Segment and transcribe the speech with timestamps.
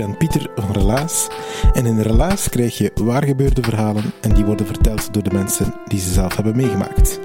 [0.00, 1.28] Ben Pieter van Relaas.
[1.72, 6.00] En in Relaas krijg je waargebeurde verhalen en die worden verteld door de mensen die
[6.00, 7.20] ze zelf hebben meegemaakt.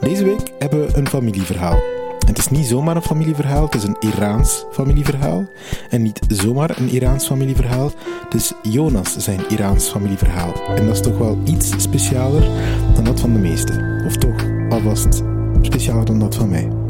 [0.00, 1.78] Deze week hebben we een familieverhaal.
[2.26, 5.44] Het is niet zomaar een familieverhaal, het is een Iraans familieverhaal.
[5.90, 7.90] En niet zomaar een Iraans familieverhaal,
[8.24, 10.52] het is Jonas zijn Iraans familieverhaal.
[10.76, 12.48] En dat is toch wel iets specialer
[12.94, 14.04] dan dat van de meesten.
[14.06, 15.22] Of toch alvast
[15.60, 16.87] specialer dan dat van mij.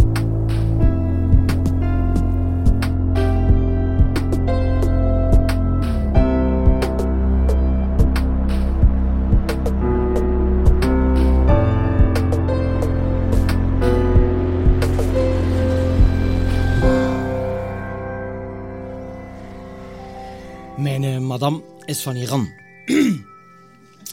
[21.88, 22.48] Is van Iran.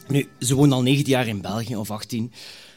[0.08, 2.32] nu, ze woont al 19 jaar in België, of 18.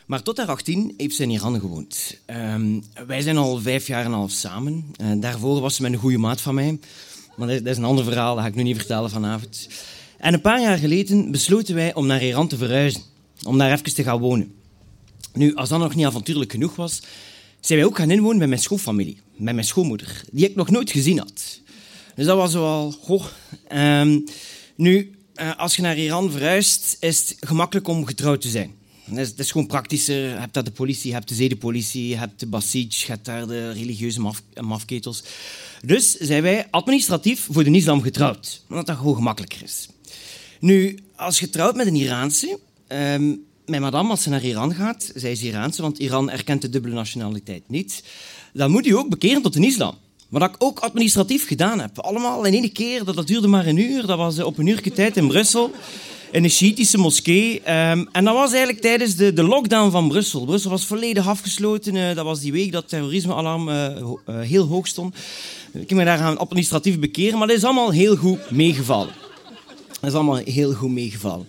[0.05, 2.17] Maar tot haar 18 heeft ze in Iran gewoond.
[2.25, 4.85] Ehm, wij zijn al vijf jaar en half samen.
[4.95, 6.79] Eh, daarvoor was ze met een goede maat van mij.
[7.35, 9.67] Maar dat, is een ander verhaal, dat ga ik nu niet vertellen vanavond.
[10.17, 13.01] En een paar jaar geleden besloten wij om naar Iran te verhuizen.
[13.43, 14.53] Om daar even te gaan wonen.
[15.33, 17.01] Nu, als dat nog niet avontuurlijk genoeg was,
[17.59, 19.17] zijn wij ook gaan inwonen met mijn schoonfamilie.
[19.35, 21.61] Met mijn schoonmoeder, die ik nog nooit gezien had.
[22.15, 22.91] Dus dat was wel...
[23.01, 23.25] Goh.
[23.67, 24.19] Ehm,
[24.79, 28.73] nu, eh, als je naar Iran verhuist, is het gemakkelijk om getrouwd te zijn.
[29.05, 30.15] Dat is, gewoon praktischer.
[30.15, 33.71] Je hebt de politie, je hebt de zedenpolitie, je hebt de Basij, je daar de
[33.71, 35.23] religieuze maf mafketels.
[35.85, 38.63] Dus zijn wij administratief voor de islam getrouwd.
[38.69, 39.89] Omdat dat gewoon gemakkelijker is.
[40.59, 42.59] Nu, als je trouwt met een Iraanse...
[42.87, 43.33] ehm,
[43.65, 46.95] mijn madame, als ze naar Iran gaat, zij is Iraanse, want Iran erkent de dubbele
[46.95, 48.03] nationaliteit niet,
[48.53, 49.97] dan moet u ook bekeren tot de islam.
[50.29, 51.99] Wat ik ook administratief gedaan heb.
[51.99, 54.05] Allemaal in één keer, dat, dat duurde maar een uur.
[54.05, 55.71] Dat was op een uur tijd in Brussel,
[56.31, 57.61] in een Shiïtische moskee.
[57.61, 60.45] Ehm, en dat was eigenlijk tijdens de, de lockdown van Brussel.
[60.45, 61.95] Brussel was volledig afgesloten.
[61.95, 63.95] eh, dat was die week dat terrorismealarm eh,
[64.25, 65.15] heel hoog stond.
[65.71, 69.13] Ik me daar gaan administratief bekeren, maar dat is allemaal heel goed meegevallen.
[69.99, 71.47] Dat is allemaal heel goed meegevallen.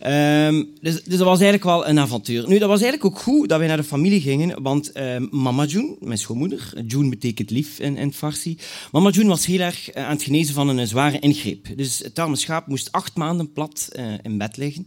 [0.00, 2.48] Ehm, dus, dus dat was eigenlijk wel een avontuur.
[2.48, 5.64] Nu, dat was eigenlijk ook goed dat wij naar de familie gingen, want ehm, mama
[5.64, 8.58] June, mijn schoonmoeder, June betekent lief in, in Farsi,
[8.92, 11.66] mama June was heel erg eh, aan het genezen van een zware ingreep.
[11.76, 14.86] Dus het arme schaap moest acht maanden plat eh, in bed liggen.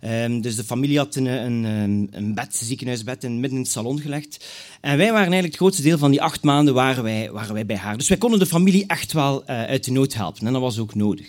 [0.00, 4.00] Ehm, dus de familie had een, een, een- bed, ziekenhuisbed, in, midden in het salon
[4.00, 4.44] gelegd.
[4.80, 7.66] En wij waren eigenlijk het grootste deel van die acht maanden waren wij, waren wij
[7.66, 7.96] bij haar.
[7.96, 10.46] Dus wij konden de familie echt wel eh, uit de nood helpen.
[10.46, 11.26] En dat was ook nodig.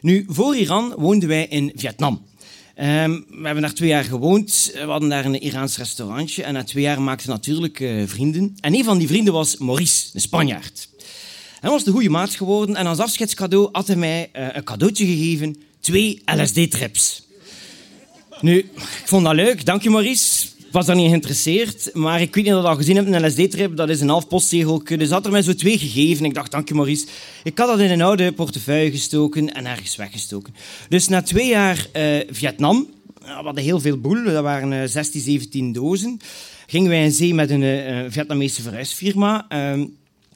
[0.00, 2.22] Nu, voor Iran woonden wij in Vietnam.
[2.74, 4.70] Ehm, we hebben daar twee jaar gewoond.
[4.74, 6.42] We hadden daar een Iraans restaurantje.
[6.42, 8.56] En na twee jaar maakten natuurlijk eh, vrienden.
[8.60, 10.88] En een van die vrienden was Maurice, een Spanjaard.
[11.60, 12.76] Hij was de goede maat geworden.
[12.76, 15.56] En als afscheidscadeau had hij mij eh, een cadeautje gegeven.
[15.80, 17.22] Twee LSD-trips.
[18.40, 19.64] Nu, ik vond dat leuk.
[19.64, 20.46] Dank je, Maurice.
[20.74, 21.90] Was daar niet geïnteresseerd.
[21.92, 23.08] Maar ik weet niet of je dat al gezien hebt.
[23.08, 24.96] Een LSD-trip, dat is een half postzegeltje.
[24.96, 26.24] Dus had er mij zo twee gegeven.
[26.24, 27.06] Ik dacht, dank je, Maurice.
[27.42, 30.54] Ik had dat in een oude portefeuille gestoken en ergens weggestoken.
[30.88, 32.88] Dus na twee jaar eh, Vietnam,
[33.24, 34.24] ja, we hadden heel veel boel.
[34.24, 36.20] Dat waren eh, 16, 17 dozen.
[36.66, 39.46] Gingen wij in zee met een eh, Vietnamese verhuisfirma.
[39.48, 39.86] Ehm,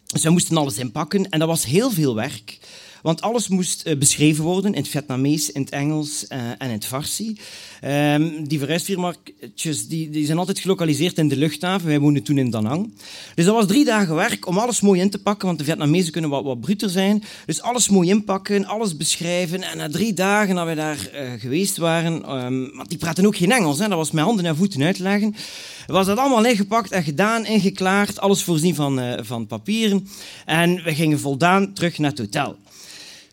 [0.07, 1.29] dus we moesten alles inpakken.
[1.29, 2.59] En dat was heel veel werk.
[3.03, 6.71] Want alles moest eh, beschreven worden in het Vietnamees, in het Engels eh, en in
[6.71, 7.39] het Farsi.
[7.81, 9.15] Ehm, die verhuisfirma's
[9.89, 11.89] die, die zijn altijd gelokaliseerd in de luchthaven.
[11.89, 12.95] Wij woonden toen in Da Nang.
[13.35, 16.13] Dus dat was drie dagen werk om alles mooi in te pakken, want de Vietnamezen
[16.13, 17.23] kunnen wat, wat bruter zijn.
[17.47, 19.63] Dus alles mooi inpakken, alles beschrijven.
[19.63, 23.37] En na drie dagen dat we daar eh, geweest waren, ehm, want die praten ook
[23.37, 25.35] geen Engels, hè, dat was met handen en voeten uitleggen,
[25.87, 30.09] was dat allemaal ingepakt en gedaan, ingeklaard, alles voorzien van, van papieren.
[30.45, 32.57] En we gingen voldaan terug naar het hotel.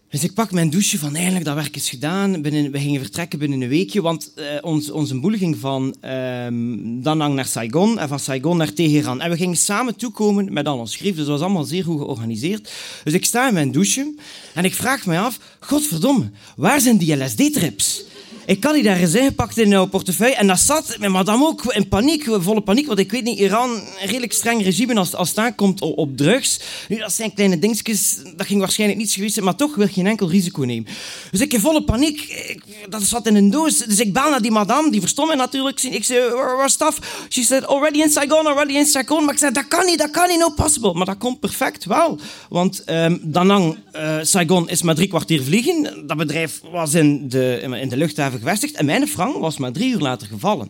[0.10, 2.42] Dus ik pak mijn douche van eindelijk, dat werk is gedaan.
[2.42, 7.02] Binnen, we gingen vertrekken binnen een weekje, want eh, ons, onze boel ging van ehm
[7.02, 9.22] Da Nang naar Saigon en van Saigon naar Teheran.
[9.22, 12.00] En we gingen samen toekomen met al ons grief, dus dat was allemaal zeer goed
[12.00, 12.72] georganiseerd.
[13.04, 14.16] Dus ik sta in mijn douche
[14.54, 18.06] en ik vraag me af, godverdomme, waar zijn die LSD-trips?
[18.46, 20.36] Ik kan die daar eens ingepakt in jouw portefeuille.
[20.36, 22.88] En dat zat met madame ook in paniek, volle paniek.
[22.88, 26.60] Want ik weet niet, Iran, een redelijk streng regime als, als het aankomt op, drugs.
[26.90, 30.30] Nu, dat zijn kleine dingetjes, dat ging waarschijnlijk niets geweest maar toch wil geen enkel
[30.30, 30.88] risico nemen.
[31.32, 32.46] Dus ik in volle paniek,
[32.90, 33.78] dat zat in een doos.
[33.78, 35.84] Dus ik bel naar die madame, die verstond mij natuurlijk.
[35.84, 37.26] Ik zei, waar stuff?
[37.30, 39.24] She said, already in Saigon, already in Saigon.
[39.24, 40.94] Maar ik zei, dat kan niet, dat kan niet, no possible.
[40.94, 42.20] Maar dat komt perfect wel.
[42.50, 46.04] Want um, Danang, uh, Saigon is maar drie kwartier vliegen.
[46.08, 48.76] Dat bedrijf was in de, in de luchthaven gevestigd.
[48.76, 50.70] En mijn frank was maar drie uur later gevallen.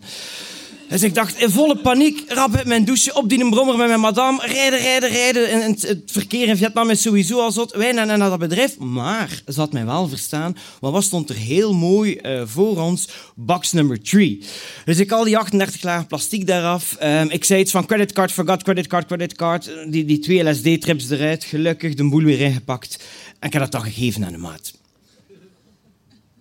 [0.88, 4.00] Dus ik dacht in volle paniek, rap uit mijn douche, op die brommer met mijn
[4.00, 5.50] madame, rijden, rijden, rijden.
[5.50, 7.74] En het verkeer in Vietnam is sowieso al zot.
[7.74, 8.78] Wij naar, naar dat bedrijf.
[8.78, 13.10] Maar ze had mij wel verstaan, want wat stond er heel mooi uh, voor ons?
[13.36, 14.44] Box number three.
[14.86, 16.98] Dus ik al die 38 lagen plastic daaraf.
[17.04, 19.72] Um, ik zei iets van creditcard, forgot creditcard, creditcard.
[19.90, 23.04] Die, die twee LSD-trips eruit, gelukkig de boel weer ingepakt.
[23.40, 24.74] En ik heb dat dan gegeven aan de maat.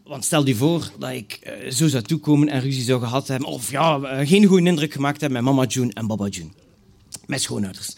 [0.05, 3.49] Want stel je voor dat ik uh, zo zou toekomen en ruzie zou gehad hebben,
[3.49, 6.49] of ja, uh, geen goede indruk gemaakt hebben met mama June en baba June.
[7.27, 7.95] Mijn schoonouders.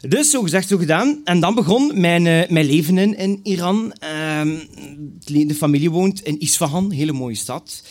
[0.00, 1.20] Dus zo gezegd, zo gedaan.
[1.24, 3.92] En dan begon mijn, uh, mijn leven in, in Iran.
[3.92, 4.58] Ehm,
[5.24, 7.82] de familie woont in Isfahan, een hele mooie stad.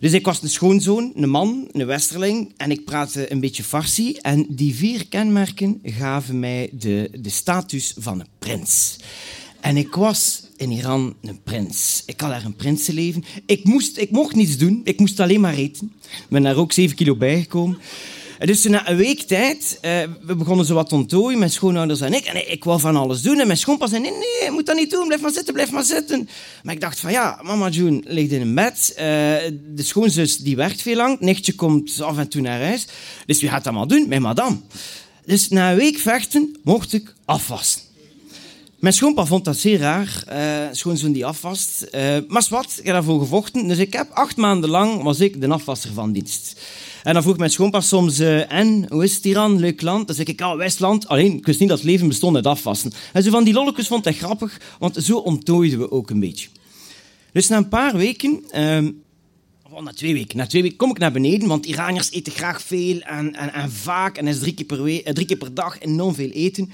[0.00, 4.12] Dus ik was een schoonzoon, een man, een westerling en ik praatte een beetje Farsi.
[4.12, 8.96] En die vier kenmerken gaven mij de, de status van een prins.
[9.60, 12.02] En ik was in Iran een prins.
[12.06, 13.24] Ik had daar een prinsenleven.
[13.46, 14.80] Ik, moest, ik mocht niets doen.
[14.84, 15.92] Ik moest alleen maar eten.
[16.02, 17.78] Ik ben daar ook zeven kilo bijgekomen.
[18.38, 19.90] Dus na een week tijd, uh,
[20.22, 22.24] we begonnen zo wat te ontdooien, mijn schoonouders en ik.
[22.24, 23.40] En ik wou van alles doen.
[23.40, 25.06] En mijn schoonpa zei, nee, nee, je moet dat niet doen.
[25.06, 26.28] Blijf maar zitten, blijf maar zitten.
[26.62, 28.90] Maar ik dacht van, ja, mama June ligt in een bed.
[28.90, 31.20] Uh, de schoonzus die werkt veel lang.
[31.20, 32.86] Nichtje komt af en toe naar huis.
[33.26, 34.08] Dus wie gaat dat maar doen?
[34.08, 34.56] Mijn madame.
[35.24, 37.87] Dus na een week vechten mocht ik afwassen.
[38.78, 41.86] Mijn schoonpa vond dat zeer raar, uh, schoonzoon die afwast.
[41.94, 43.68] Uh, maar wat, ik heb daarvoor gevochten.
[43.68, 46.60] Dus ik heb acht maanden lang was ik de afwasser van dienst.
[47.02, 50.06] En dan vroeg mijn schoonpa soms, uh, en, hoe is het hier aan, leuk land?
[50.06, 51.08] Dan zeg ik, ja, Westland.
[51.08, 52.92] Alleen, ik wist niet dat het leven bestond uit afwassen.
[53.12, 56.48] En zo van die lolletjes vond hij grappig, want zo onttooiden we ook een beetje.
[57.32, 58.90] Dus na een paar weken ehm,
[59.76, 60.36] Na twee weken.
[60.36, 63.70] Na twee weken kom ik naar beneden, want Iraniërs eten graag veel en, en, en
[63.70, 64.16] vaak.
[64.16, 66.70] En is drie keer, per week, drie keer per dag enorm veel eten.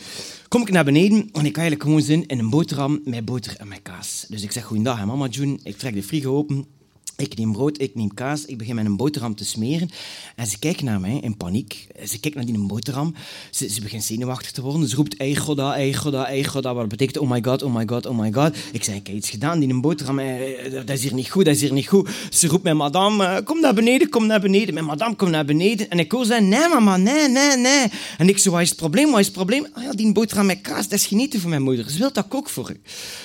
[0.49, 3.57] Kom ik naar beneden en ik ga eigenlijk gewoon zin in een boterham met boter
[3.57, 4.27] en met kaas.
[4.29, 5.59] Dus ik zeg, goeiedag, mama June.
[5.63, 6.67] Ik trek de frigo open.
[7.17, 9.91] Ik neem brood, ik neem kaas, ik begin met een boterham te smeren.
[10.37, 11.87] En ze kijkt naar mij in paniek.
[12.05, 13.15] Ze kijkt naar die boterham.
[13.51, 14.89] Ze, ze begint zenuwachtig te worden.
[14.89, 16.75] Ze roept, ei goda, ei goda, ei goda.
[16.75, 18.57] Wat betekent, oh my god, oh my god, oh my god.
[18.73, 21.55] Ik zeg, ik heb iets gedaan, die boterham, eh, dat is hier niet goed, dat
[21.55, 22.09] is hier niet goed.
[22.31, 24.75] Ze roept mijn madame, eh, kom naar beneden, kom naar beneden.
[24.75, 25.91] Mijn madame, kom naar beneden.
[25.91, 27.87] En ik hoor zeggen, nee mama, nee, nee, nee.
[28.19, 29.67] En ik zo, wat is het probleem, wat is het probleem?
[29.73, 31.91] Ah ja, die boterham met kaas, dat is genieten voor mijn moeder.
[31.91, 32.81] Ze wil dat ook voor u.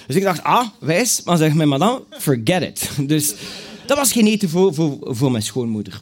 [0.08, 1.22] Dus ik dacht, ah, wijs.
[1.24, 2.90] Maar zeg mijn madame, forget it.
[3.10, 3.34] Dus...
[3.90, 6.02] Dat was geen eten voor, voor, voor mijn schoonmoeder.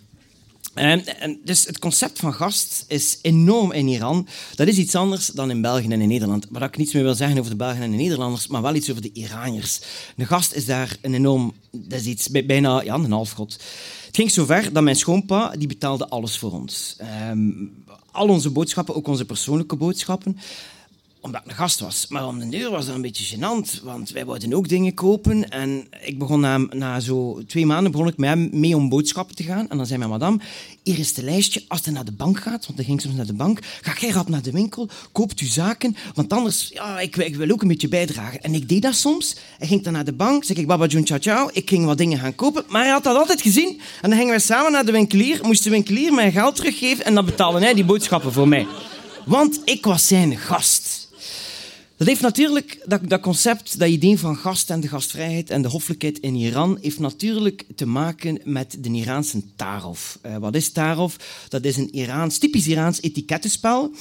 [0.73, 4.27] En, en, dus het concept van gast is enorm in Iran.
[4.55, 6.47] Dat is iets anders dan in België en in Nederland.
[6.49, 8.89] Waar ik niets meer wil zeggen over de Belgen en de Nederlanders, maar wel iets
[8.89, 9.79] over de Iraniërs.
[10.15, 13.53] De gast is daar een enorm, dat is iets bijna ja, een halfgod.
[14.05, 16.97] Het ging zover dat mijn schoonpa die betaalde alles voor ons.
[17.29, 20.37] Um, al onze boodschappen, ook onze persoonlijke boodschappen
[21.27, 22.05] omdat ik een gast was.
[22.09, 25.49] Maar om de deur was dat een beetje gênant, want wij wilden ook dingen kopen.
[25.49, 29.35] En ik begon na, na zo twee maanden begon ik met hem mee om boodschappen
[29.35, 29.69] te gaan.
[29.69, 30.39] En dan zei mijn madame,
[30.83, 33.25] hier is het lijstje, als je naar de bank gaat, want dan ging soms naar
[33.25, 37.15] de bank, ga jij rap naar de winkel, koopt u zaken, want anders, ja, ik,
[37.15, 38.43] wil ook een beetje bijdragen.
[38.43, 39.35] En ik deed dat soms.
[39.57, 41.97] Hij ging dan naar de bank, zeg ik, baba Jun ciao ciao, ik ging wat
[41.97, 42.63] dingen gaan kopen.
[42.67, 43.81] Maar hij had dat altijd gezien.
[44.01, 47.15] En dan gingen we samen naar de winkelier, moest de winkelier mijn geld teruggeven en
[47.15, 48.67] dan betaalde hij die boodschappen voor mij.
[49.25, 51.06] Want ik was zijn gast.
[51.97, 56.19] Dat heeft natuurlijk, dat, concept, dat idee van gast en de gastvrijheid en de hoffelijkheid
[56.19, 60.15] in Iran, heeft natuurlijk te maken met de Iraanse tarov.
[60.25, 61.15] Uh, wat is tarov?
[61.49, 63.91] Dat is een Iraans, typisch Iraans etikettenspel,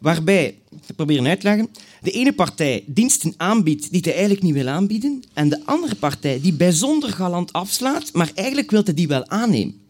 [0.00, 0.54] waarbij,
[0.86, 1.68] ik probeer het uit te leggen,
[2.02, 6.40] de ene partij diensten aanbiedt die hij eigenlijk niet wil aanbieden, en de andere partij
[6.40, 9.80] die bijzonder galant afslaat, maar eigenlijk wil hij die wel aannemen.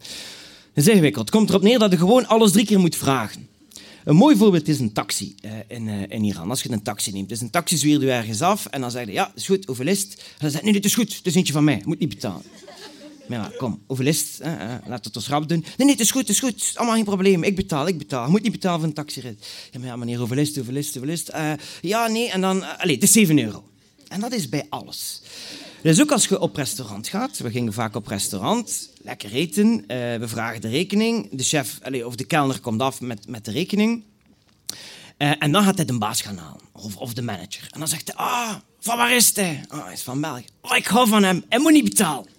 [0.73, 1.25] Dat is ingewikkeld.
[1.25, 3.47] Het komt erop neer dat je gewoon alles drie keer moet vragen.
[4.03, 5.35] Een mooi voorbeeld is een taxi
[5.67, 6.49] in, uh, in, Iran.
[6.49, 9.05] Als je een taxi neemt, dus een taxi zwiert je ergens af en dan zeg
[9.05, 10.13] je, ja, is goed, hoeveel is het?
[10.13, 12.09] En dan zeg je, nee, het is goed, het is eentje van mij, moet niet
[12.09, 12.41] betalen.
[13.27, 14.13] Maar ja, kom, hoeveel
[14.87, 15.59] laat het ons rap doen.
[15.59, 18.25] Nee, nee, het is goed, het is goed, allemaal geen probleem, ik betaal, ik betaal.
[18.25, 19.47] Je moet niet betalen voor een taxirit.
[19.71, 21.31] Ja, maar ja, meneer, hoeveel is het, hoeveel het?
[21.81, 23.63] ja, nee, en dan, allez, het is 7 euro.
[24.07, 25.21] En dat is bij alles.
[25.81, 29.85] Dus ook als je op restaurant gaat, we gingen vaak op restaurant, lekker eten, uh,
[29.87, 34.03] we vragen de rekening, de chef of de kelner komt af met, met de rekening.
[35.17, 37.67] Uh, en dan gaat hij de baas gaan halen, of, of de manager.
[37.69, 39.63] En dan zegt hij, ah, van waar is hij?
[39.67, 40.45] Ah, hij is van België.
[40.61, 42.29] Oh, ik hou van hem, hij moet niet betalen.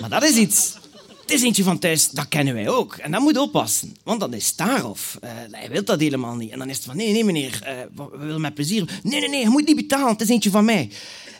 [0.00, 0.76] Maar dat is iets.
[1.20, 2.94] Het is eentje van thuis, dat kennen wij ook.
[2.94, 5.18] En dat moet oppassen, want dat is Starhof.
[5.24, 6.50] Uh, hij wil dat helemaal niet.
[6.50, 9.00] En dan is het van, nee, nee meneer, we willen met plezier.
[9.02, 10.90] Nee, nee, nee, je moet niet betalen, het is eentje van mij.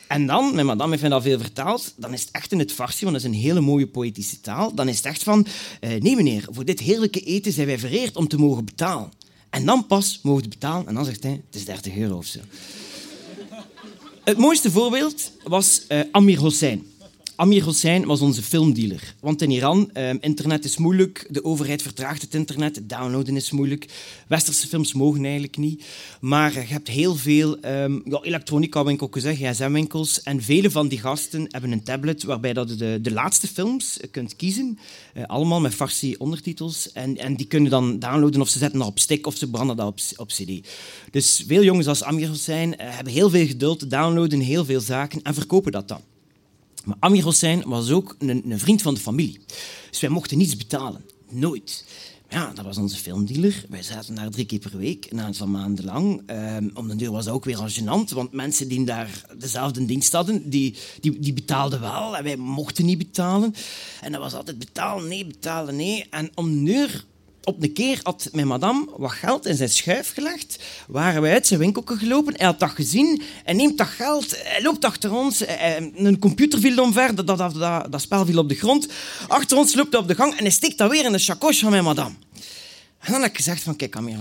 [0.09, 3.05] En dan, mijn madame mij dat veel vertaald, dan is het echt in het varsje,
[3.05, 4.75] want dat is een hele mooie poëtische taal.
[4.75, 5.47] Dan is het echt van,
[5.81, 9.11] uh, nee meneer, voor dit heerlijke eten zijn wij vereerd om te mogen betalen.
[9.49, 12.25] En dan pas mogen we betalen en dan zegt hij, het is 30 euro of
[12.25, 12.39] zo.
[14.23, 16.85] Het mooiste voorbeeld was uh, Amir Hossein.
[17.39, 19.15] Amir Hossein was onze filmdealer.
[19.19, 23.85] Want in Iran, eh, internet is moeilijk, de overheid vertraagt het internet, downloaden is moeilijk.
[24.27, 25.83] Westerse films mogen eigenlijk niet.
[26.21, 30.23] Maar je hebt heel veel um, ja, elektronica-winkels, gsm-winkels.
[30.23, 33.99] En vele van die gasten hebben een tablet waarbij dat je de, de laatste films
[34.11, 34.79] kunt kiezen.
[35.13, 36.91] Uh, allemaal met Farsi ondertitels.
[36.91, 39.75] En, en die kunnen dan downloaden of ze zetten dat op stick of ze branden
[39.75, 40.67] dat op, op cd.
[41.11, 45.21] Dus veel jongens als Amir Hossein uh, hebben heel veel geduld, downloaden heel veel zaken
[45.21, 46.01] en verkopen dat dan.
[46.85, 49.39] Maar Amir Hossein was ook een, een, vriend van de familie.
[49.89, 51.05] Dus wij mochten niets betalen.
[51.29, 51.85] Nooit.
[52.29, 53.65] Ja, dat was onze filmdealer.
[53.69, 56.21] Wij zaten daar drie keer per week, een aantal maanden lang.
[56.31, 60.13] Um, om de deur was dat ook weer gênant, want mensen die daar dezelfde dienst
[60.13, 63.53] hadden, die, die, die betaalden wel en wij mochten niet betalen.
[64.01, 66.05] En dat was altijd betalen, nee, betalen, nee.
[66.09, 66.89] En om de
[67.43, 70.59] op een keer had mijn madame wat geld in zijn schuif gelegd.
[70.87, 72.33] Waren wij uit zijn winkel gelopen.
[72.37, 73.21] Hij had dat gezien.
[73.43, 74.43] Hij neemt dat geld.
[74.43, 75.43] Hij loopt achter ons.
[75.95, 77.15] een computer viel omver.
[77.15, 78.87] Dat, dat, dat, spel viel op de grond.
[79.27, 80.33] Achter ons loopt hij op de gang.
[80.35, 82.15] En hij stikt dat weer in de chacoche van mijn madame.
[82.99, 83.75] En dan heb ik gezegd van...
[83.75, 84.17] Kijk, Amir.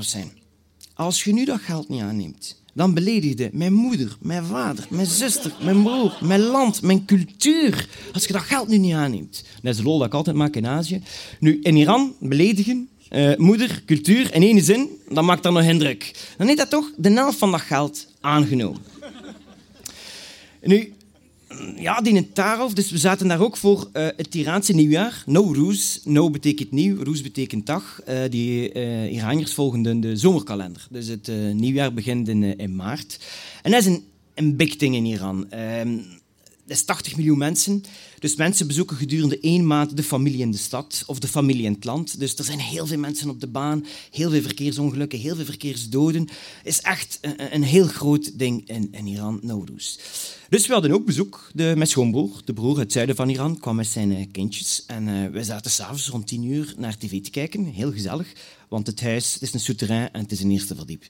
[0.95, 2.57] Als je nu dat geld niet aanneemt...
[2.79, 7.89] Dan beledigde mijn moeder, mijn vader, mijn zuster, mijn broer, mijn land, mijn cultuur.
[8.13, 9.45] Als je dat geld nu niet aanneemt.
[9.63, 11.03] Dat is de lol dat ik altijd maak in Azië.
[11.41, 16.29] Nu, in Iran, beledigen, uh, moeder, cultuur in één zin, dan maakt dat nog indruk.
[16.37, 18.81] Dan heeft dat toch de helft van dat geld aangenomen.
[20.63, 20.93] Nu,
[21.77, 22.31] ja, die in
[22.75, 25.23] dus we zaten daar ook voor uh, het Iraanse nieuwjaar.
[25.27, 26.01] No Roes.
[26.05, 28.01] No betekent nieuw, Roes betekent dag.
[28.09, 30.87] Uh, die uh, Iraniërs volgen de, de, zomerkalender.
[30.91, 33.21] Dus het nieuwjaar begint in, in, maart.
[33.63, 35.51] En dat is een, een big thing in Iran.
[35.51, 35.97] Ehm,
[36.67, 37.83] dat is 80 miljoen mensen.
[38.19, 41.73] Dus mensen bezoeken gedurende één maand de familie in de stad of de familie in
[41.73, 42.19] het land.
[42.19, 46.29] Dus er zijn heel veel mensen op de baan, heel veel verkeersongelukken, heel veel verkeersdoden.
[46.65, 49.97] is echt een, een heel groot ding in, in Iran, Nowruz.
[50.49, 51.51] Dus we hadden ook bezoek.
[51.55, 54.85] De, mijn schoonbroer, de broer uit het zuiden van Iran, kwam met zijn uh, kindjes.
[54.87, 57.65] En uh, wij zaten s'avonds rond tien uur naar tv te kijken.
[57.65, 58.33] Heel gezellig,
[58.69, 61.05] want het huis is een souterrain en het is een eerste verdiep.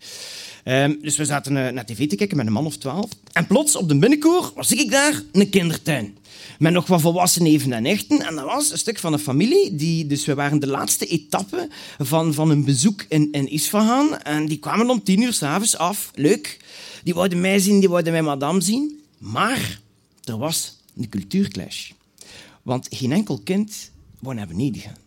[0.65, 3.11] Um, dus we zaten uh, naar tv te kijken met een man of twaalf.
[3.33, 6.17] En plots, op de binnenkoor, was ik daar, een kindertuin.
[6.59, 8.27] Met nog wat volwassen neven en nichten.
[8.27, 9.75] En dat was een stuk van een familie.
[9.75, 11.69] Die, dus we waren de laatste etappe
[11.99, 14.19] van, van een bezoek in, in Isfahan.
[14.19, 16.11] En die kwamen om tien uur s'avonds af.
[16.15, 16.57] Leuk.
[17.05, 19.01] Die wilden mij zien, die wilden mijn madame zien.
[19.19, 19.81] Maar
[20.25, 21.91] er was een cultuurclash.
[22.63, 24.99] Want geen enkel kind wou naar beneden gaan.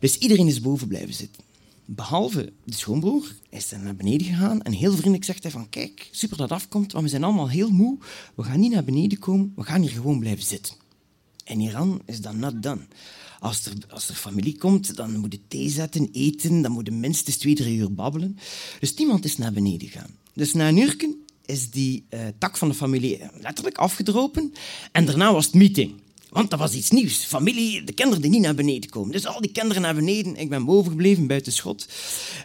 [0.00, 1.43] Dus iedereen is boven blijven zitten.
[1.86, 6.08] Behalve de schoonbroer is hij naar beneden gegaan en heel vriendelijk zegt hij van kijk,
[6.10, 7.98] super dat afkomt, want we zijn allemaal heel moe.
[8.34, 10.74] We gaan niet naar beneden komen, we gaan hier gewoon blijven zitten.
[11.44, 12.86] In Iran is dat not done.
[13.40, 16.92] Als er, als er familie komt, dan moet je thee zetten, eten, dan moet je
[16.92, 18.38] minstens twee, drie uur babbelen.
[18.80, 20.16] Dus niemand is naar beneden gegaan.
[20.34, 20.96] Dus na een uur
[21.44, 24.52] is die uh, tak van de familie letterlijk afgedropen
[24.92, 26.02] en daarna was het meeting.
[26.34, 27.24] Want dat was iets nieuws.
[27.24, 29.12] Familie, de kinderen die niet naar beneden komen.
[29.12, 30.36] Dus al die kinderen naar beneden.
[30.36, 31.88] Ik ben boven gebleven, buiten schot.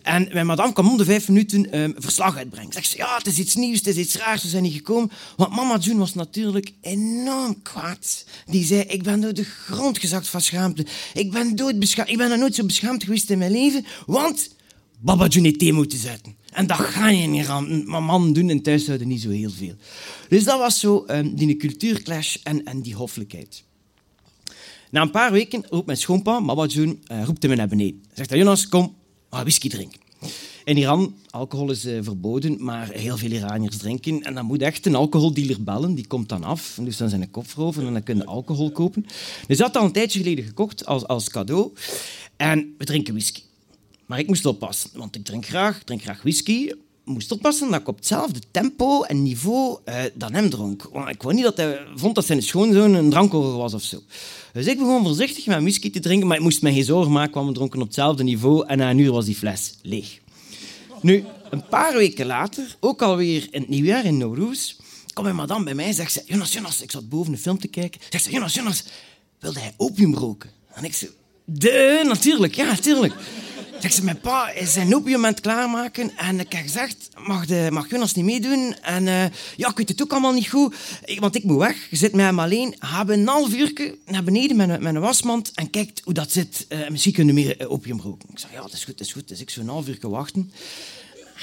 [0.04, 2.74] En mijn madame kwam om de vijf minuten um, verslag uitbrengen.
[2.74, 5.12] Zegt ze, ja, het is iets nieuws, het is iets raars, we zijn niet gekomen.
[5.36, 8.26] Want mama June was natuurlijk enorm kwaad.
[8.46, 10.86] Die zei, ik ben door de grond gezakt van schaamte.
[11.14, 11.56] Ik ben,
[12.06, 13.86] ik ben nooit zo beschaamd geweest in mijn leven.
[14.06, 14.50] Want
[15.00, 16.36] Baba June heeft thee moeten zetten.
[16.52, 17.90] En dat ga je niet aan.
[17.90, 19.76] Maar mannen doen in thuishouden niet zo heel veel.
[20.30, 23.68] Dus dat was zo um, die cultuurclash en, en die hoffelijkheid.
[24.90, 28.04] Na een paar weken roept mijn schoonpa, Baba June, uh, roept hem naar beneden.
[28.14, 28.96] Zegt hij, Jonas, kom,
[29.30, 30.00] gaan whisky drinken.
[30.64, 34.24] In Iran, alcohol is uh, verboden, maar heel veel Iraniërs drinken.
[34.24, 36.78] En dan moet echt een alcoholdealer bellen, die komt dan af.
[36.82, 39.06] Dus dan zijn een kop en dan kunnen alcohol kopen.
[39.48, 41.74] Dus dat had al een tijdje geleden gekocht als, als cadeau.
[42.38, 43.42] En we drinken whisky.
[44.06, 46.70] Maar ik moest oppassen, want ik drink graag, drink graag whisky
[47.10, 50.90] moest oppassen dat ik op hetzelfde tempo en niveau uh, dan hem dronk.
[50.94, 54.00] Want ik wou niet dat hij vond dat zijn schoonzoon een drankover was of zo.
[54.54, 57.34] Dus ik begon voorzichtig met whisky te drinken, maar ik moest me geen zorgen maken,
[57.34, 60.20] want we dronken op hetzelfde niveau en na een uur was die fles leeg.
[61.02, 64.76] Nu, een paar weken later, ook alweer in het nieuwjaar in Nowruz,
[65.14, 67.68] komt mijn madame bij mij zegt ze, Jonas, Jonas, ik zat boven een film te
[67.68, 68.02] kijken.
[68.10, 68.84] Zegt ze, Jonas, Jonas,
[69.40, 70.50] wilde hij opium roken?
[70.74, 71.12] En ik zei,
[71.46, 73.14] de, natuurlijk, ja, natuurlijk.
[73.80, 76.18] Zeg ze, mijn pa is zijn opium aan het klaarmaken.
[76.18, 78.76] En ik heb gezegd, mag, de, mag Jonas niet meedoen?
[78.82, 79.24] En uh,
[79.56, 80.76] ja, ik weet het ook allemaal niet goed.
[81.06, 81.88] Ik, want ik moet weg.
[81.90, 82.76] Je zit met hem alleen.
[82.80, 85.52] Hebben een half uur naar beneden met, een wasmand.
[85.54, 86.66] En kijkt hoe dat zit.
[86.70, 88.30] Uh, misschien kunnen we meer opium roken.
[88.32, 89.28] Ik zeg, ja, dat is goed, dat is goed.
[89.28, 90.52] Dus ik zo een half uur wachten.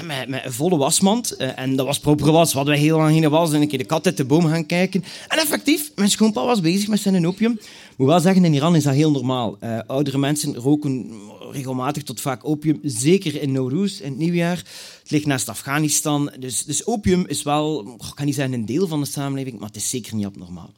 [0.03, 1.35] Met, met, een volle wasmand.
[1.39, 2.53] Uh, en dat was proper was.
[2.53, 3.53] We heel lang geen was.
[3.53, 5.05] En een keer de kat uit de boom gaan kijken.
[5.29, 7.59] En effectief, mijn schoonpa was bezig met zijn opium.
[7.97, 9.57] Moet wel zeggen, in Iran is dat heel normaal.
[9.61, 11.11] Uh, oudere mensen roken
[11.51, 12.79] regelmatig tot vaak opium.
[12.83, 14.57] Zeker in Nowruz, in het nieuwjaar.
[15.03, 16.31] Het ligt naast Afghanistan.
[16.39, 19.69] Dus, dus opium is wel, ik kan niet zeggen een deel van de samenleving, maar
[19.69, 20.73] het is zeker niet abnormaal.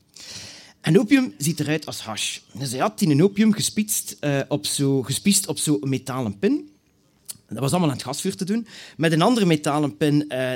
[0.80, 2.38] En opium ziet eruit als hash.
[2.52, 6.70] Dus hij had in een opium gespitst, uh, op zo, gespiest op zo'n metalen pin.
[7.48, 8.66] Dat was allemaal aan het gasvuur te doen.
[8.96, 10.50] Met een andere metalen pin, uh,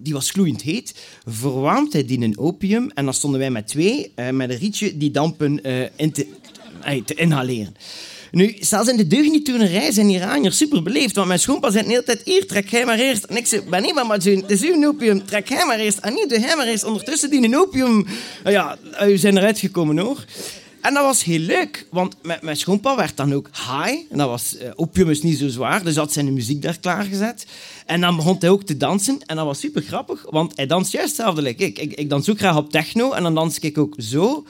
[0.00, 0.94] die was gloeiend heet,
[1.26, 2.90] verwarmt hij die in opium.
[2.94, 7.14] En dan stonden wij met twee, uh, met een rietje, die dampen uh, in te,
[7.14, 7.76] inhaleren.
[8.30, 11.14] Nu, zelfs in de deugnietoenerij zijn Iraniërs super beleefd.
[11.14, 13.24] Want mijn schoonpa zei de hele tijd, hier, trek jij maar eerst.
[13.24, 15.98] En ik zei, ben maar het is uw opium, trek jij maar eerst.
[15.98, 16.84] En niet, doe hij maar eerst.
[16.84, 18.06] Ondertussen die opium,
[18.44, 20.24] ja, we zijn eruit gekomen hoor.
[20.84, 24.02] En dat was heel leuk, want met mijn schoonpa werd dan ook high.
[24.10, 27.46] En dat was, uh, opium is niet zo zwaar, dus had zijn muziek daar klaargezet.
[27.86, 29.18] En dan begon hij ook te dansen.
[29.26, 31.78] En dat was super grappig, want hij danst juist hetzelfde ik.
[31.78, 31.92] ik.
[31.92, 34.44] Ik dans ook graag op techno en dan dans ik ook zo.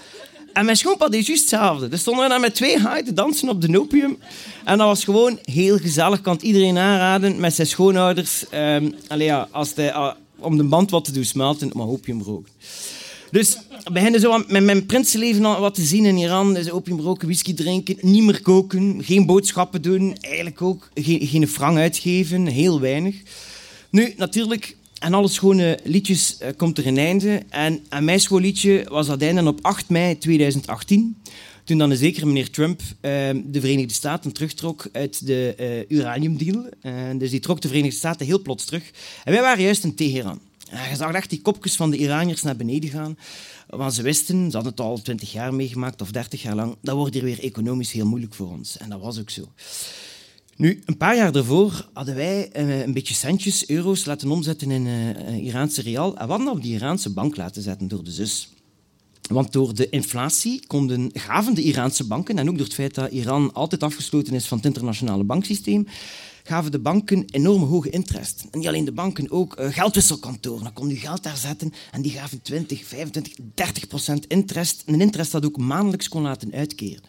[0.53, 1.89] En mijn schoonpa deed juist hetzelfde.
[1.89, 4.19] Dus stonden we dan met twee high te dansen op de opium.
[4.65, 6.21] En dat was gewoon heel gezellig.
[6.21, 8.45] Kan het iedereen aanraden met zijn schoonouders.
[8.55, 12.53] Um, ja, als de, uh, om de band wat te doen smelten, maar opium roken.
[13.35, 16.55] Dus we beginnen zo met mijn prinsenleven wat te zien in Iran.
[16.55, 16.69] Dus
[17.23, 20.17] whisky drinken, niet meer koken, geen boodschappen doen.
[20.21, 21.49] Eigenlijk ook geen, geen
[21.79, 23.17] uitgeven, heel weinig.
[23.91, 27.43] Nu, natuurlijk, aan alle schone liedjes uh, komt er een einde.
[27.49, 31.17] En aan mijn schoolliedje was dat einde op 8 mei 2018.
[31.65, 33.11] Toen dan een zekere meneer Trump uh,
[33.45, 35.55] de Verenigde Staten terugtrok uit de
[35.89, 36.65] uh, uraniumdeal.
[37.17, 38.91] dus die trok de Verenigde Staten heel plots terug.
[39.25, 40.41] En wij waren juist in Teheran.
[40.71, 43.19] Je zag echt die kopjes van de Iraniërs naar beneden gaan.
[43.69, 46.97] Want ze wisten, ze hadden het al 20 jaar meegemaakt of 30 jaar lang, dat
[46.97, 48.77] wordt hier weer economisch heel moeilijk voor ons.
[48.77, 49.49] En dat was ook zo.
[50.57, 54.87] Nu, een paar jaar daarvoor hadden wij uh, een beetje centjes, euro's, laten omzetten in
[54.87, 56.17] uh, Iraanse rial.
[56.17, 58.49] En we hadden op die Iraanse bank laten zetten door de zus.
[59.31, 63.11] Want door de inflatie konden, gaven de Iraanse banken, en ook door het feit dat
[63.11, 65.87] Iran altijd afgesloten is van het internationale banksysteem,
[66.47, 68.45] gaven de banken enorm hoge interest.
[68.51, 70.63] En niet alleen de banken, ook uh, geldwisselkantoren.
[70.63, 74.83] Dan kon je geld daar zetten en die gaven 20, 25, 30 procent interest.
[74.87, 77.03] Een interest dat ook maandelijks kon laten uitkeren.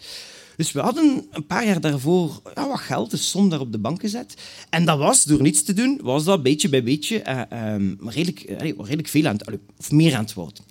[0.55, 3.77] Dus we hadden een paar jaar daarvoor ja, wat geld, een som daar op de
[3.77, 4.33] bank gezet.
[4.69, 8.49] En dat was, door niets te doen, was dat beetje bij beetje uh, um, redelijk,
[8.49, 10.63] uh, redelijk veel aan het, of meer aan het worden.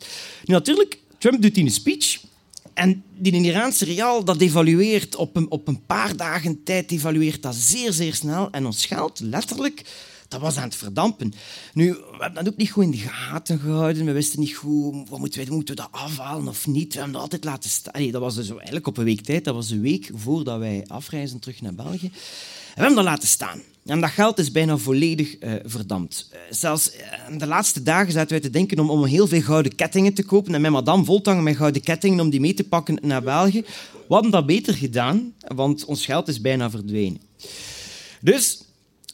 [0.45, 2.21] Nu natuurlijk, Trump doet in een speech
[2.75, 7.55] en die Iraanse rial, dat evalueert op een, op een paar dagen tijd, evalueert dat
[7.55, 8.51] zeer, zeer snel.
[8.51, 9.85] En ons geld, letterlijk,
[10.29, 11.33] dat was aan het verdampen.
[11.75, 14.05] Nu, we hebben dat ook niet goed in de gaten gehouden.
[14.05, 16.93] We wisten niet goed, wat moeten, we, moeten we dat afhalen of niet.
[16.93, 18.11] We hebben dat altijd laten staan.
[18.11, 19.45] dat was dus eigenlijk op een week tijd.
[19.45, 22.11] Dat was een week voordat wij afreizen terug naar België.
[22.75, 23.61] We hebben dat laten staan.
[23.85, 26.29] En dat geld is bijna volledig uh, verdampt.
[26.33, 26.91] Uh, zelfs
[27.31, 30.23] in de laatste dagen zaten wij te denken om, om heel veel gouden kettingen te
[30.23, 30.55] kopen.
[30.55, 33.65] En mijn madame voltangen met gouden kettingen om die mee te pakken naar België.
[34.09, 37.21] We hadden dat beter gedaan, want ons geld is bijna verdwenen.
[38.21, 38.59] Dus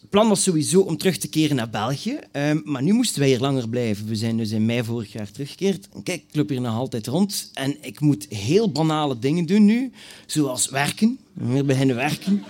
[0.00, 2.18] het plan was sowieso om terug te keren naar België.
[2.32, 4.06] Uh, maar nu moesten wij hier langer blijven.
[4.06, 5.88] We zijn dus in mei vorig jaar teruggekeerd.
[6.02, 7.50] Kijk, ik loop hier nog altijd rond.
[7.54, 9.92] En ik moet heel banale dingen doen nu.
[10.26, 11.18] Zoals werken.
[11.32, 12.44] We beginnen werken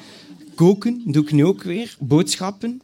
[0.61, 2.83] koken doe ik nu ook weer, boodschappen.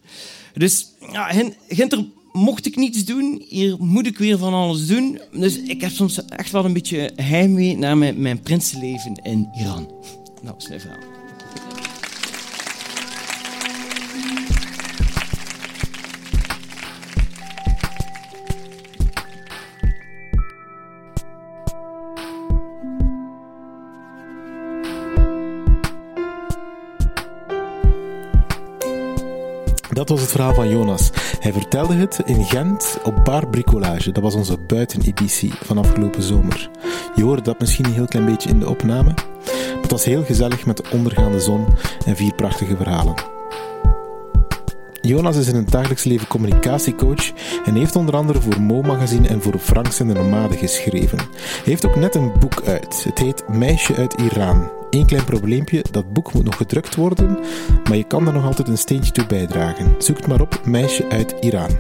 [0.55, 1.33] Dus ja,
[1.69, 5.21] Ginter mocht ik niets doen, hier moet ik weer van alles doen.
[5.33, 9.91] Dus ik heb soms echt wel een beetje heimwee naar mijn, prinsenleven in Iran.
[10.43, 11.16] Nou, mijn verhaal.
[30.07, 31.11] Dat was het verhaal van Jonas.
[31.41, 34.13] Hij vertelde het in Gent op Bar Bricolage.
[34.13, 36.71] Dat was onze buiteneditie van afgelopen zomer.
[37.15, 39.15] Je hoorde dat misschien een heel klein beetje in de opname.
[39.83, 41.67] Het was heel gezellig met de ondergaande zon
[42.05, 43.15] en vier prachtige verhalen.
[45.01, 47.33] Jonas is in het dagelijks leven communicatiecoach
[47.65, 51.19] en heeft onder andere voor Mo Magazine en voor Franks en de Nomade geschreven.
[51.19, 53.05] Hij heeft ook net een boek uit.
[53.05, 54.71] Het heet Meisje uit Iran.
[54.97, 57.39] Eén klein probleempje, dat boek moet nog gedrukt worden,
[57.89, 59.95] maar je kan er nog altijd een steentje toe bijdragen.
[59.99, 61.71] Zoek het maar op, Meisje uit Iran.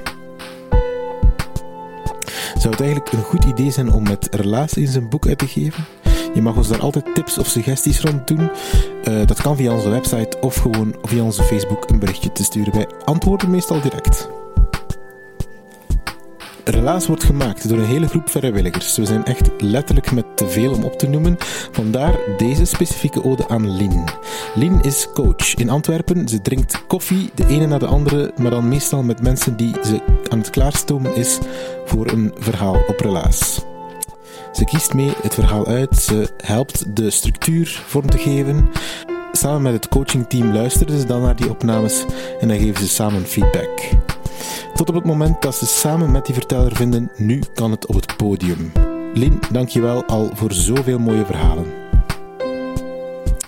[2.58, 5.84] Zou het eigenlijk een goed idee zijn om met relaties een boek uit te geven?
[6.34, 8.50] Je mag ons daar altijd tips of suggesties rond doen.
[9.08, 12.74] Uh, dat kan via onze website of gewoon via onze Facebook een berichtje te sturen.
[12.74, 14.28] Wij antwoorden meestal direct.
[16.68, 18.96] Relaas wordt gemaakt door een hele groep vrijwilligers.
[18.96, 21.36] We zijn echt letterlijk met te veel om op te noemen.
[21.70, 24.04] Vandaar deze specifieke ode aan Lien.
[24.54, 26.28] Lien is coach in Antwerpen.
[26.28, 30.00] Ze drinkt koffie, de ene na de andere, maar dan meestal met mensen die ze
[30.28, 31.38] aan het klaarstomen is
[31.84, 33.64] voor een verhaal op Relaas.
[34.52, 38.68] Ze kiest mee het verhaal uit, ze helpt de structuur vorm te geven.
[39.32, 42.04] Samen met het coachingteam luisteren ze dan naar die opnames
[42.40, 43.88] en dan geven ze samen feedback.
[44.74, 47.94] Tot op het moment dat ze samen met die verteller vinden, nu kan het op
[47.94, 48.72] het podium.
[49.14, 51.66] Lin, dankjewel al voor zoveel mooie verhalen.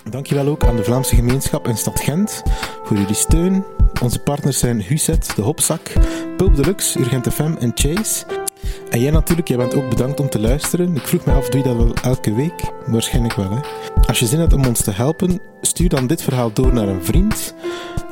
[0.09, 2.43] Dankjewel ook aan de Vlaamse gemeenschap en stad Gent
[2.83, 3.63] voor jullie steun.
[4.01, 5.91] Onze partners zijn Huset, De Hopzak,
[6.37, 8.25] Pulp Deluxe, Urgent FM en Chase.
[8.89, 10.95] En jij natuurlijk, jij bent ook bedankt om te luisteren.
[10.95, 12.61] Ik vroeg me af, doe je dat wel elke week?
[12.85, 13.59] Waarschijnlijk wel, hè?
[14.07, 17.05] Als je zin hebt om ons te helpen, stuur dan dit verhaal door naar een
[17.05, 17.53] vriend.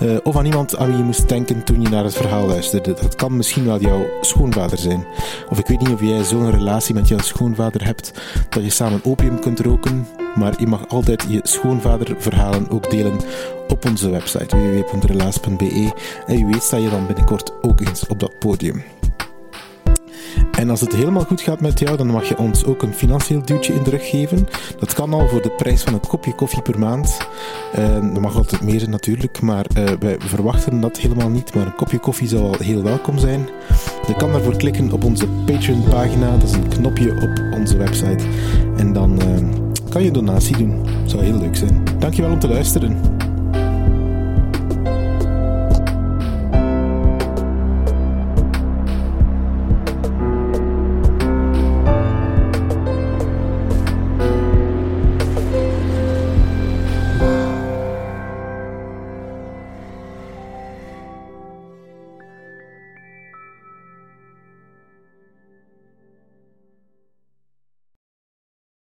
[0.02, 2.94] Uh, of aan iemand aan wie je moest denken toen je naar het verhaal luisterde.
[2.94, 5.06] Dat kan misschien wel jouw schoonvader zijn.
[5.50, 8.12] Of ik weet niet of jij zo'n relatie met jouw schoonvader hebt
[8.50, 10.08] dat je samen opium kunt roken.
[10.36, 13.20] Maar je mag altijd je schoonvaderverhalen ook delen
[13.68, 15.94] op onze website www.relaas.be.
[16.28, 18.84] En wie weet sta je dan binnenkort ook eens op dat podium.
[20.52, 23.42] En als het helemaal goed gaat met jou, dan mag je ons ook een financieel
[23.46, 24.48] duwtje in de rug geven.
[24.80, 27.18] Dat kan al voor de prijs van een kopje koffie per maand.
[27.80, 31.54] Uh, dat mag altijd meer zijn natuurlijk, maar uh, wij verwachten dat helemaal niet.
[31.54, 33.50] Maar een kopje koffie zou al heel welkom zijn.
[34.08, 36.32] Je kan daarvoor klikken op onze Patreon-pagina.
[36.32, 38.24] Dat is een knopje op onze website.
[38.78, 39.50] En dan uh,
[39.90, 40.86] kan je donatie doen.
[41.06, 41.84] Zou heel leuk zijn.
[42.00, 42.98] Dankjewel om te luisteren.